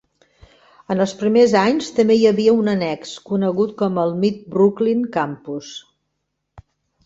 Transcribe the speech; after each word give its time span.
En 0.95 1.03
els 1.03 1.11
primers 1.19 1.53
anys, 1.63 1.89
també 1.99 2.15
hi 2.21 2.25
havia 2.31 2.57
un 2.63 2.73
annex, 2.75 3.13
conegut 3.33 3.77
com 3.85 4.03
el 4.07 4.17
"Mid-Brooklyn 4.27 5.07
campus". 5.21 5.73